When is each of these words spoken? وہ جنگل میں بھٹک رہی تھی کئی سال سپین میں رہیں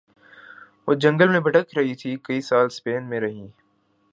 وہ 0.87 0.93
جنگل 0.93 1.27
میں 1.27 1.39
بھٹک 1.39 1.77
رہی 1.77 1.93
تھی 1.95 2.15
کئی 2.23 2.41
سال 2.41 2.69
سپین 2.69 3.09
میں 3.09 3.19
رہیں 3.19 3.47